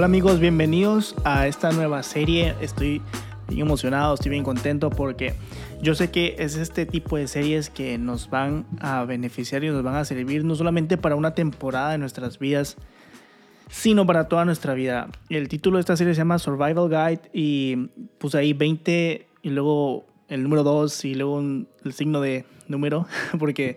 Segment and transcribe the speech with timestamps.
[0.00, 2.54] Hola amigos, bienvenidos a esta nueva serie.
[2.62, 3.02] Estoy
[3.48, 5.34] bien emocionado, estoy bien contento porque
[5.82, 9.82] yo sé que es este tipo de series que nos van a beneficiar y nos
[9.82, 12.78] van a servir no solamente para una temporada de nuestras vidas,
[13.68, 15.10] sino para toda nuestra vida.
[15.28, 17.76] El título de esta serie se llama Survival Guide y
[18.16, 23.06] puse ahí 20 y luego el número 2 y luego el signo de número
[23.38, 23.76] porque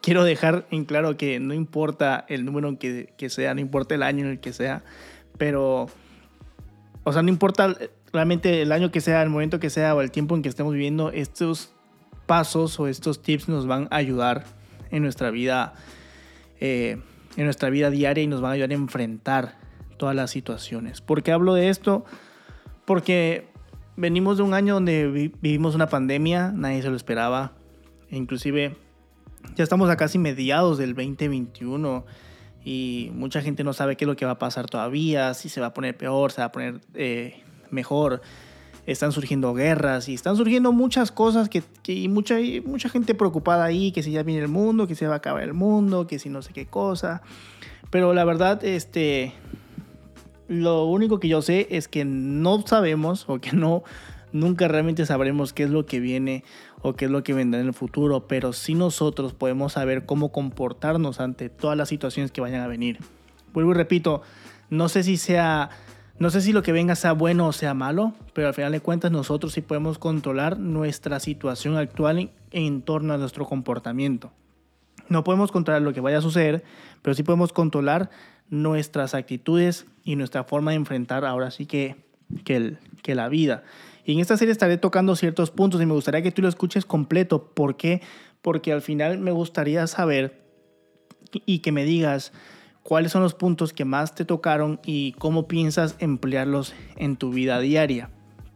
[0.00, 4.02] quiero dejar en claro que no importa el número que, que sea, no importa el
[4.02, 4.84] año en el que sea,
[5.38, 5.88] pero,
[7.04, 7.76] o sea, no importa
[8.12, 10.72] realmente el año que sea, el momento que sea o el tiempo en que estemos
[10.72, 11.72] viviendo, estos
[12.26, 14.44] pasos o estos tips nos van a ayudar
[14.90, 15.74] en nuestra vida,
[16.60, 17.00] eh,
[17.36, 19.58] en nuestra vida diaria y nos van a ayudar a enfrentar
[19.96, 21.00] todas las situaciones.
[21.00, 22.04] ¿Por qué hablo de esto?
[22.84, 23.48] Porque
[23.96, 27.52] venimos de un año donde vivimos una pandemia, nadie se lo esperaba,
[28.10, 28.76] inclusive
[29.56, 32.04] ya estamos a casi mediados del 2021
[32.64, 35.60] y mucha gente no sabe qué es lo que va a pasar todavía, si se
[35.60, 38.20] va a poner peor, se va a poner eh, mejor.
[38.86, 43.92] Están surgiendo guerras y están surgiendo muchas cosas que, que mucha, mucha gente preocupada ahí,
[43.92, 46.28] que si ya viene el mundo, que se va a acabar el mundo, que si
[46.28, 47.22] no sé qué cosa.
[47.90, 49.32] Pero la verdad, este,
[50.48, 53.84] lo único que yo sé es que no sabemos o que no,
[54.32, 56.44] nunca realmente sabremos qué es lo que viene
[56.82, 60.32] o qué es lo que vendrá en el futuro, pero sí nosotros podemos saber cómo
[60.32, 62.98] comportarnos ante todas las situaciones que vayan a venir.
[63.52, 64.22] Vuelvo y repito,
[64.70, 65.70] no sé si sea
[66.20, 68.80] no sé si lo que venga sea bueno o sea malo, pero al final de
[68.80, 74.30] cuentas nosotros sí podemos controlar nuestra situación actual en, en, torno a nuestro comportamiento.
[75.08, 76.62] No podemos controlar lo que vaya a suceder,
[77.00, 78.10] pero sí podemos controlar
[78.50, 81.96] nuestras actitudes y nuestra forma de enfrentar ahora sí que,
[82.44, 83.62] que, el, que la vida.
[84.04, 86.84] Y en esta serie estaré tocando ciertos puntos y me gustaría que tú lo escuches
[86.84, 87.52] completo.
[87.52, 88.02] ¿Por qué?
[88.42, 90.42] Porque al final me gustaría saber
[91.46, 92.32] y que me digas
[92.82, 97.60] cuáles son los puntos que más te tocaron y cómo piensas emplearlos en tu vida
[97.60, 98.10] diaria.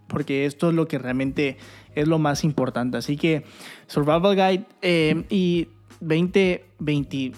[0.08, 1.56] Porque esto es lo que realmente
[1.94, 2.96] es lo más importante.
[2.96, 3.44] Así que
[3.86, 5.68] Survival Guide eh, y
[6.00, 7.32] 20, 20,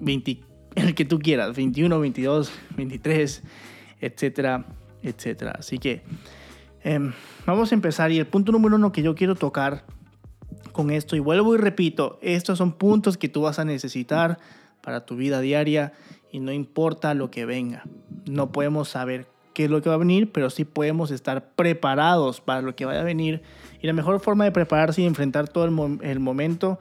[0.00, 0.40] 20,
[0.76, 3.42] el que tú quieras, 21, 22, 23,
[4.00, 4.66] etcétera,
[5.02, 5.56] etcétera.
[5.58, 6.02] Así que
[6.86, 7.00] eh,
[7.44, 9.84] vamos a empezar y el punto número uno que yo quiero tocar
[10.70, 14.38] con esto, y vuelvo y repito, estos son puntos que tú vas a necesitar
[14.82, 15.94] para tu vida diaria
[16.30, 17.82] y no importa lo que venga.
[18.26, 22.40] No podemos saber qué es lo que va a venir, pero sí podemos estar preparados
[22.40, 23.42] para lo que vaya a venir.
[23.82, 26.78] Y la mejor forma de prepararse y enfrentar todo el, el momento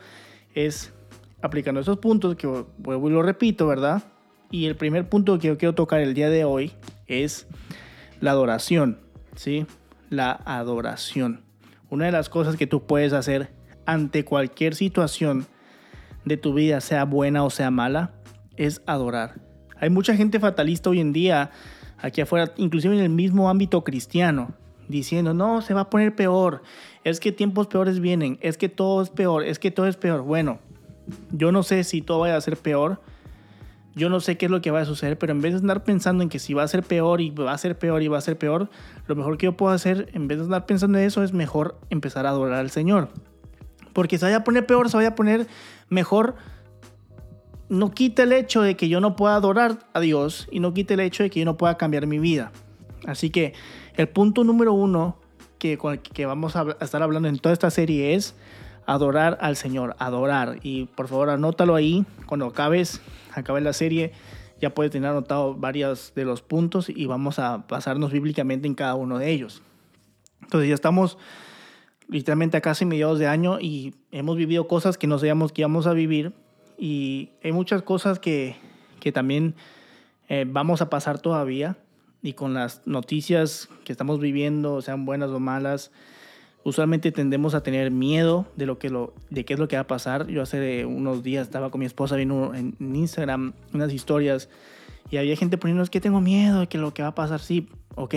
[0.53, 0.93] es
[1.41, 2.45] aplicando esos puntos que
[2.77, 4.03] vuelvo y lo repito, ¿verdad?
[4.51, 6.73] Y el primer punto que yo quiero tocar el día de hoy
[7.07, 7.47] es
[8.19, 8.99] la adoración,
[9.35, 9.65] ¿sí?
[10.09, 11.43] La adoración.
[11.89, 13.53] Una de las cosas que tú puedes hacer
[13.85, 15.47] ante cualquier situación
[16.25, 18.13] de tu vida, sea buena o sea mala,
[18.57, 19.35] es adorar.
[19.79, 21.51] Hay mucha gente fatalista hoy en día,
[21.99, 24.53] aquí afuera, inclusive en el mismo ámbito cristiano,
[24.87, 26.63] diciendo, no, se va a poner peor,
[27.03, 30.21] es que tiempos peores vienen, es que todo es peor, es que todo es peor.
[30.21, 30.59] Bueno,
[31.31, 33.01] yo no sé si todo vaya a ser peor,
[33.95, 35.83] yo no sé qué es lo que va a suceder, pero en vez de andar
[35.83, 38.17] pensando en que si va a ser peor y va a ser peor y va
[38.17, 38.69] a ser peor,
[39.07, 41.79] lo mejor que yo puedo hacer, en vez de andar pensando en eso, es mejor
[41.89, 43.09] empezar a adorar al Señor.
[43.93, 45.47] Porque se vaya a poner peor, se vaya a poner
[45.87, 46.35] mejor,
[47.69, 50.93] no quita el hecho de que yo no pueda adorar a Dios y no quita
[50.93, 52.51] el hecho de que yo no pueda cambiar mi vida.
[53.07, 53.53] Así que
[53.95, 55.17] el punto número uno
[55.57, 55.79] que,
[56.13, 58.35] que vamos a estar hablando en toda esta serie es
[58.85, 60.57] adorar al Señor, adorar.
[60.63, 63.01] Y por favor anótalo ahí, cuando acabes,
[63.39, 64.11] acabe la serie,
[64.59, 68.95] ya puedes tener anotado varios de los puntos y vamos a pasarnos bíblicamente en cada
[68.95, 69.61] uno de ellos.
[70.41, 71.17] Entonces ya estamos
[72.07, 75.87] literalmente a casi mediados de año y hemos vivido cosas que no sabíamos que íbamos
[75.87, 76.33] a vivir
[76.77, 78.55] y hay muchas cosas que,
[78.99, 79.55] que también
[80.29, 81.77] eh, vamos a pasar todavía
[82.21, 85.91] y con las noticias que estamos viviendo, sean buenas o malas,
[86.65, 89.83] usualmente tendemos a tener miedo de lo que lo de qué es lo que va
[89.83, 90.27] a pasar.
[90.27, 94.49] Yo hace unos días estaba con mi esposa viendo en, Instagram unas historias
[95.11, 97.69] y había gente poniendo que tengo miedo de que lo que va a pasar sí,
[97.93, 98.15] ok,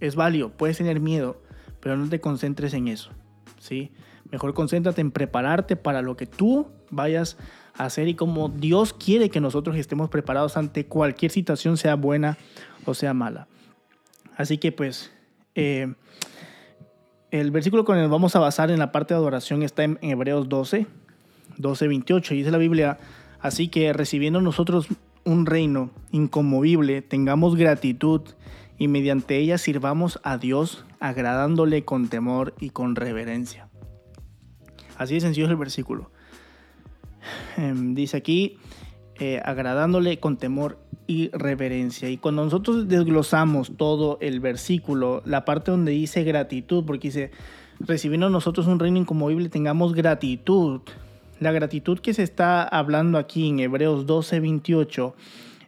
[0.00, 1.40] es válido, puedes tener miedo,
[1.80, 3.10] pero no te concentres en eso,
[3.58, 3.90] ¿sí?
[4.30, 7.38] Mejor concéntrate en prepararte para lo que tú vayas
[7.74, 12.36] a hacer y como Dios quiere que nosotros estemos preparados ante cualquier situación, sea buena
[12.84, 13.48] o sea mala.
[14.36, 15.10] Así que pues
[15.54, 15.94] eh,
[17.30, 19.98] el versículo con el que vamos a basar en la parte de adoración está en,
[20.00, 20.86] Hebreos 12,
[21.58, 22.34] 12, 28.
[22.34, 22.98] Y dice la Biblia,
[23.40, 24.88] así que recibiendo nosotros
[25.24, 28.22] un reino inconmovible, tengamos gratitud
[28.78, 33.68] y mediante ella sirvamos a Dios agradándole con temor y con reverencia.
[34.96, 36.10] Así de sencillo es el versículo.
[37.56, 38.58] Em, dice aquí,
[39.18, 42.08] eh, agradándole con temor y reverencia.
[42.10, 47.30] Y cuando nosotros desglosamos todo el versículo, la parte donde dice gratitud, porque dice,
[47.80, 50.80] recibiendo nosotros un reino inconmovible, tengamos gratitud.
[51.38, 55.14] La gratitud que se está hablando aquí en Hebreos 12, 28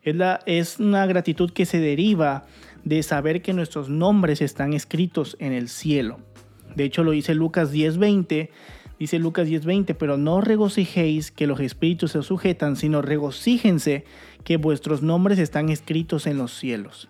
[0.02, 2.46] es, la, es una gratitud que se deriva
[2.85, 6.19] de saber que nuestros nombres están escritos en el cielo.
[6.75, 8.50] De hecho, lo dice Lucas 10:20,
[8.99, 14.05] dice Lucas 10:20, pero no regocijéis que los espíritus se sujetan, sino regocíjense
[14.44, 17.08] que vuestros nombres están escritos en los cielos.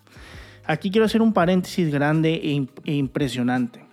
[0.65, 3.83] Aquí quiero hacer un paréntesis grande e, e impresionante.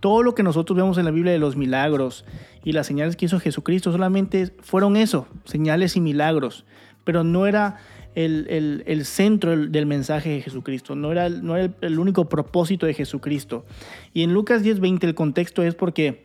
[0.00, 2.24] Todo lo que nosotros vemos en la Biblia de los milagros
[2.64, 6.64] y las señales que hizo Jesucristo solamente fueron eso, señales y milagros,
[7.04, 7.78] pero no era
[8.14, 13.64] el, centro del mensaje de Jesucristo, no era, no era el, único propósito de Jesucristo.
[14.12, 16.24] Y en Lucas 10:20 el contexto es porque,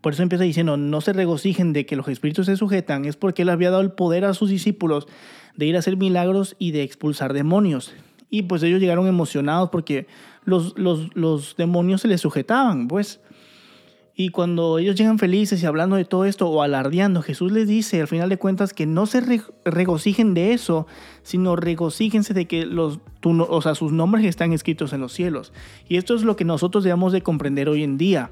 [0.00, 3.42] por eso empieza diciendo, no se regocijen de que los espíritus se sujetan, es porque
[3.42, 5.08] él había dado el poder a sus discípulos
[5.56, 7.94] de ir a hacer milagros y de expulsar demonios.
[8.30, 10.06] Y pues ellos llegaron emocionados porque
[10.44, 13.20] los, los, los demonios se les sujetaban, pues.
[14.14, 18.00] Y cuando ellos llegan felices y hablando de todo esto o alardeando, Jesús les dice
[18.02, 19.22] al final de cuentas que no se
[19.64, 20.86] regocijen de eso,
[21.22, 25.52] sino regocíjense de que los, o sea, sus nombres están escritos en los cielos.
[25.88, 28.30] Y esto es lo que nosotros debemos de comprender hoy en día.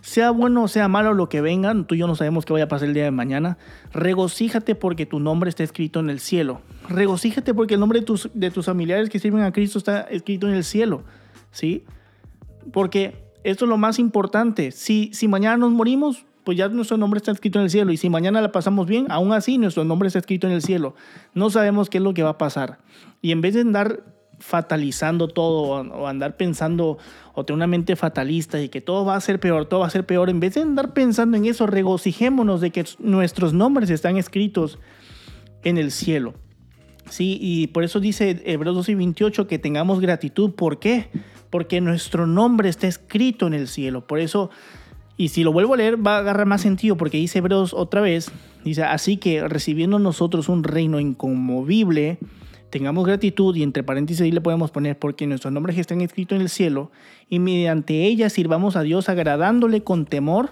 [0.00, 2.64] Sea bueno o sea malo lo que vengan, tú y yo no sabemos qué vaya
[2.64, 3.58] a pasar el día de mañana.
[3.92, 6.62] Regocíjate porque tu nombre está escrito en el cielo.
[6.88, 10.48] Regocíjate porque el nombre de tus, de tus familiares que sirven a Cristo está escrito
[10.48, 11.02] en el cielo.
[11.50, 11.84] ¿Sí?
[12.72, 14.70] Porque esto es lo más importante.
[14.70, 17.92] Si, si mañana nos morimos, pues ya nuestro nombre está escrito en el cielo.
[17.92, 20.94] Y si mañana la pasamos bien, aún así nuestro nombre está escrito en el cielo.
[21.34, 22.78] No sabemos qué es lo que va a pasar.
[23.22, 24.02] Y en vez de andar
[24.40, 26.98] fatalizando todo o andar pensando
[27.34, 29.90] o tener una mente fatalista y que todo va a ser peor, todo va a
[29.90, 34.16] ser peor, en vez de andar pensando en eso, regocijémonos de que nuestros nombres están
[34.16, 34.78] escritos
[35.62, 36.34] en el cielo.
[37.08, 40.52] Sí, y por eso dice Hebreos 12 y 28 que tengamos gratitud.
[40.52, 41.08] ¿Por qué?
[41.50, 44.06] porque nuestro nombre está escrito en el cielo.
[44.06, 44.50] Por eso,
[45.16, 48.00] y si lo vuelvo a leer, va a agarrar más sentido, porque dice Hebreos otra
[48.00, 48.30] vez,
[48.64, 52.18] dice, así que recibiendo nosotros un reino inconmovible,
[52.70, 56.42] tengamos gratitud y entre paréntesis ahí le podemos poner porque nuestros nombres están escritos en
[56.42, 56.90] el cielo
[57.28, 60.50] y mediante ella sirvamos a Dios agradándole con temor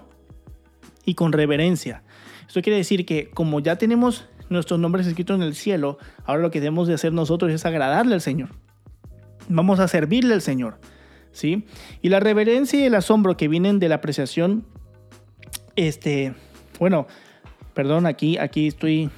[1.05, 2.03] y con reverencia.
[2.47, 6.51] Esto quiere decir que como ya tenemos nuestros nombres escritos en el cielo, ahora lo
[6.51, 8.51] que debemos de hacer nosotros es agradarle al Señor.
[9.49, 10.79] Vamos a servirle al Señor.
[11.33, 11.65] ¿sí?
[12.03, 14.65] Y la reverencia y el asombro que vienen de la apreciación,
[15.77, 16.35] este,
[16.79, 17.07] bueno,
[17.75, 19.11] perdón, aquí, aquí estoy,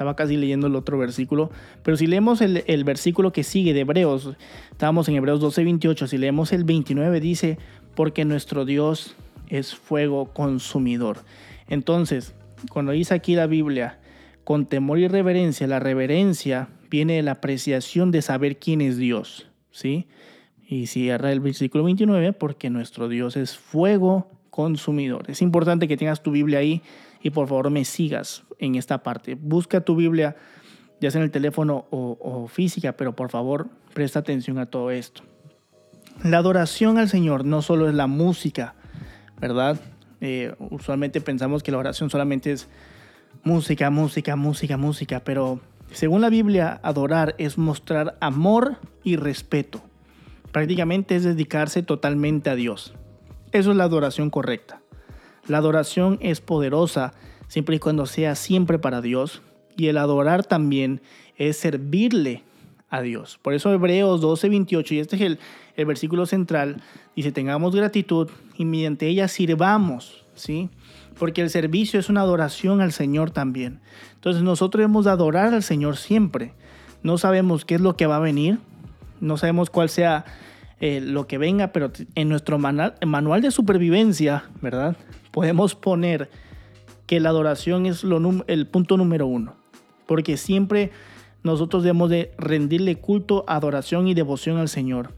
[0.00, 1.50] estaba casi leyendo el otro versículo,
[1.82, 4.30] pero si leemos el, versículo que sigue de Hebreos,
[4.70, 7.58] estábamos en Hebreos 12, 28, si leemos el 29 dice,
[7.94, 9.14] porque nuestro Dios
[9.50, 11.18] es fuego consumidor.
[11.68, 12.34] Entonces,
[12.70, 13.98] cuando dice aquí la Biblia,
[14.42, 19.48] con temor y reverencia, la reverencia viene de la apreciación de saber quién es Dios.
[19.70, 20.06] ¿sí?
[20.66, 25.26] Y cierra el versículo 29, porque nuestro Dios es fuego consumidor.
[25.28, 26.80] Es importante que tengas tu Biblia ahí
[27.22, 29.34] y por favor me sigas en esta parte.
[29.34, 30.36] Busca tu Biblia,
[31.00, 35.22] ya sea en el teléfono o, física, pero por favor presta atención a todo esto.
[36.22, 38.74] La adoración al Señor no solo es la música,
[39.40, 39.80] ¿verdad?
[40.20, 42.68] Eh, usualmente pensamos que la oración solamente es
[43.42, 45.60] música, música, música, música, pero
[45.92, 49.80] según la Biblia, adorar es mostrar amor y respeto.
[50.52, 52.94] Prácticamente es dedicarse totalmente a Dios.
[53.52, 54.82] Eso es la adoración correcta.
[55.50, 57.12] La adoración es poderosa
[57.48, 59.42] siempre y cuando sea siempre para Dios.
[59.76, 61.00] Y el adorar también
[61.36, 62.44] es servirle
[62.88, 63.38] a Dios.
[63.42, 65.38] Por eso Hebreos 12:28, y este es el,
[65.74, 66.82] el versículo central,
[67.16, 70.70] dice, tengamos gratitud y mediante ella sirvamos, ¿sí?
[71.18, 73.80] porque el servicio es una adoración al Señor también.
[74.14, 76.54] Entonces nosotros debemos adorar al Señor siempre.
[77.02, 78.58] No sabemos qué es lo que va a venir,
[79.20, 80.24] no sabemos cuál sea
[80.80, 84.96] eh, lo que venga, pero en nuestro manual, de supervivencia, ¿verdad?
[85.30, 86.30] Podemos poner
[87.06, 88.04] que la adoración es
[88.46, 89.56] el punto número uno,
[90.06, 90.90] porque siempre
[91.42, 95.14] nosotros debemos de rendirle culto, adoración y devoción al Señor.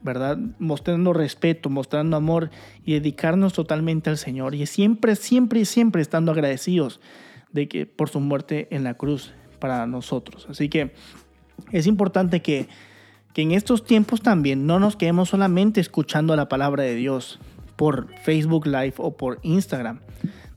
[0.00, 0.38] ¿verdad?
[0.60, 2.50] Mostrando respeto, mostrando amor
[2.84, 4.54] y dedicarnos totalmente al Señor.
[4.54, 7.00] Y siempre, siempre, siempre estando agradecidos
[7.52, 10.46] de que por su muerte en la cruz para nosotros.
[10.48, 10.92] Así que
[11.72, 12.68] es importante que,
[13.38, 17.38] que en estos tiempos también no nos quedemos solamente escuchando la palabra de Dios
[17.76, 20.00] por Facebook Live o por Instagram.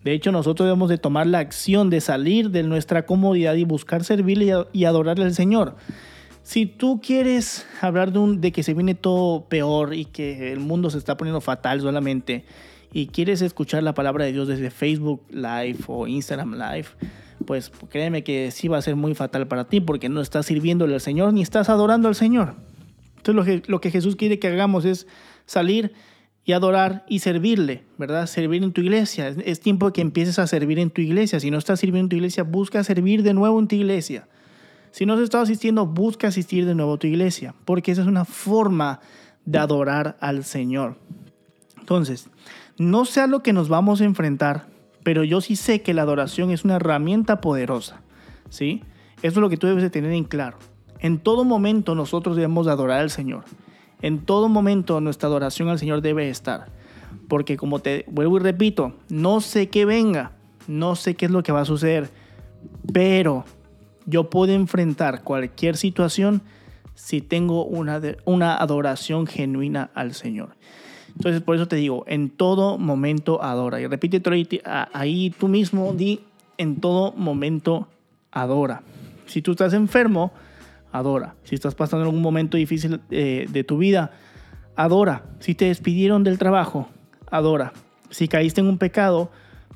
[0.03, 4.03] De hecho, nosotros debemos de tomar la acción de salir de nuestra comodidad y buscar
[4.03, 5.75] servirle y adorarle al Señor.
[6.41, 10.59] Si tú quieres hablar de, un, de que se viene todo peor y que el
[10.59, 12.45] mundo se está poniendo fatal solamente
[12.91, 16.88] y quieres escuchar la palabra de Dios desde Facebook Live o Instagram Live,
[17.45, 20.95] pues créeme que sí va a ser muy fatal para ti porque no estás sirviéndole
[20.95, 22.55] al Señor ni estás adorando al Señor.
[23.22, 25.06] Entonces lo que, Jesús quiere que hagamos es
[25.46, 25.94] salir
[26.44, 28.25] y adorar y servirle, ¿verdad?
[28.25, 29.28] Servir en tu iglesia.
[29.28, 31.40] Es, tiempo de que empieces a servir en tu iglesia.
[31.40, 34.28] Si no estás sirviendo en tu iglesia, busca servir de nuevo en tu iglesia.
[34.90, 38.08] Si no has estado asistiendo, busca asistir de nuevo a tu iglesia, porque esa es
[38.08, 39.00] una forma
[39.46, 40.98] de adorar al Señor.
[41.80, 42.28] Entonces,
[42.78, 44.68] no sé a lo que nos vamos a enfrentar,
[45.04, 48.01] pero yo sí sé que la adoración es una herramienta poderosa,
[48.50, 48.82] ¿sí?
[49.18, 50.58] Eso es lo que tú debes de tener en claro.
[51.01, 53.43] En todo momento nosotros debemos de adorar al Señor.
[54.01, 56.67] En todo momento nuestra adoración al Señor debe estar.
[57.27, 60.31] Porque como te vuelvo y repito, no sé qué venga,
[60.67, 62.10] no sé qué es lo que va a suceder,
[62.93, 63.46] pero
[64.05, 66.41] yo puedo enfrentar cualquier situación
[66.96, 70.55] si tengo una, una adoración genuina al Señor.
[71.15, 73.81] Entonces, por eso te digo, en todo momento adora.
[73.81, 74.22] Y repite
[74.93, 76.22] ahí tú mismo, di,
[76.58, 77.88] en todo momento
[78.31, 78.84] adora.
[79.25, 80.31] Si tú estás enfermo,
[80.91, 81.36] adora.
[81.43, 84.12] Si estás pasando algún momento difícil eh, de tu vida,
[84.75, 85.24] adora.
[85.39, 86.89] Si te despidieron del trabajo,
[87.29, 87.74] adora.
[88.10, 89.31] Si caíste en un pecado,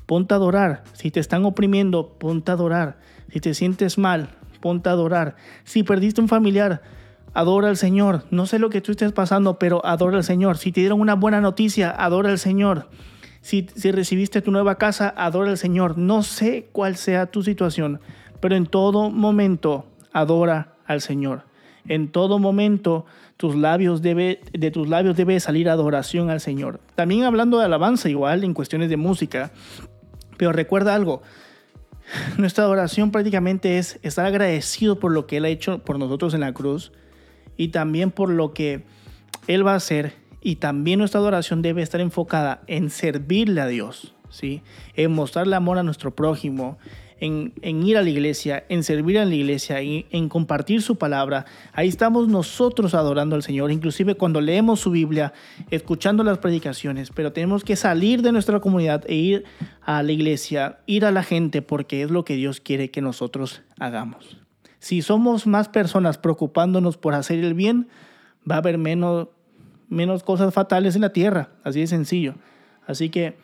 [0.06, 0.84] ponte a adorar.
[0.92, 2.98] Si te están oprimiendo, ponte a adorar.
[3.30, 4.30] Si te sientes mal,
[4.60, 5.36] ponte a adorar.
[5.64, 6.82] Si perdiste un familiar,
[7.34, 8.24] adora al Señor.
[8.30, 10.58] No sé lo que tú estés pasando, pero adora al Señor.
[10.58, 12.88] Si te dieron una buena noticia, adora al Señor.
[13.40, 15.98] Si, si recibiste tu nueva casa, adora al Señor.
[15.98, 18.00] No sé cuál sea tu situación,
[18.40, 21.44] pero en todo momento adora al Señor.
[21.88, 26.80] En todo momento tus labios debe, de tus labios debe salir adoración al Señor.
[26.94, 29.52] También hablando de alabanza igual en cuestiones de música.
[30.36, 31.22] Pero recuerda algo,
[32.38, 36.40] nuestra adoración prácticamente es estar agradecido por lo que Él ha hecho por nosotros en
[36.40, 36.92] la cruz
[37.56, 38.84] y también por lo que
[39.46, 40.14] Él va a hacer.
[40.40, 44.62] Y también nuestra adoración debe estar enfocada en servirle a Dios, ¿sí?
[44.94, 46.78] en mostrarle amor a nuestro prójimo,
[47.20, 51.46] en, ir a la iglesia, en servir a la iglesia, en, en compartir su palabra.
[51.72, 55.32] Ahí estamos nosotros adorando al Señor, inclusive cuando leemos su Biblia,
[55.70, 59.44] escuchando las predicaciones, pero tenemos que salir de nuestra comunidad e ir
[59.82, 63.62] a la iglesia, ir a la gente, porque es lo que Dios quiere que nosotros
[63.78, 64.38] hagamos.
[64.78, 67.88] Si somos más personas preocupándonos por hacer el bien,
[68.48, 69.28] va a haber menos,
[69.88, 72.34] menos cosas fatales en la tierra, así de sencillo.
[72.86, 73.36] Así que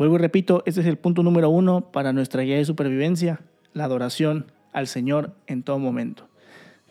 [0.00, 3.42] Vuelvo y repito, este es el punto número uno para nuestra guía de supervivencia,
[3.74, 6.26] la adoración al Señor en todo momento.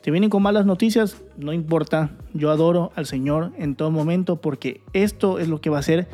[0.04, 4.82] Te vienen con malas noticias, no importa, yo adoro al Señor en todo momento porque
[4.94, 6.08] esto es lo que va a hacer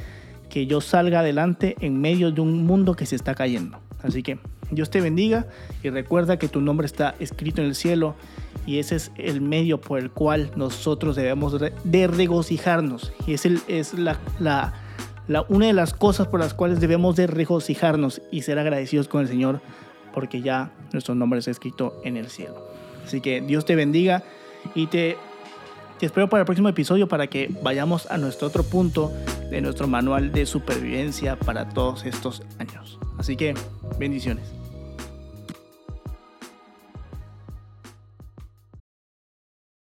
[0.49, 3.77] que yo salga adelante en medio de un mundo que se está cayendo.
[4.01, 4.39] Así que
[4.71, 5.47] Dios te bendiga
[5.83, 8.15] y recuerda que tu nombre está escrito en el cielo
[8.65, 13.59] y ese es el medio por el cual nosotros debemos de regocijarnos y es, el,
[13.67, 14.84] es la, la
[15.49, 19.27] una de las cosas por las cuales debemos de regocijarnos y ser agradecidos con el
[19.27, 19.61] Señor,
[20.13, 22.55] porque ya nuestro nombre está escrito en el cielo.
[23.05, 24.23] Así que Dios te bendiga
[24.73, 25.17] y te,
[25.99, 29.11] te espero para el próximo episodio para que vayamos a nuestro otro punto
[29.49, 32.97] de nuestro manual de supervivencia para todos estos años.
[33.17, 33.53] Así que
[33.99, 34.64] bendiciones.